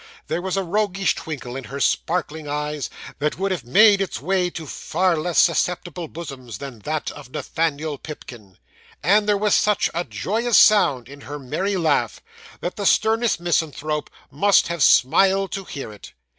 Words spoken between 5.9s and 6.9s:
bosoms than